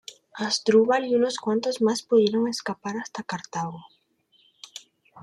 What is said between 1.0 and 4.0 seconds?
y unos cuantos más pudieron escapar hacia Cartago.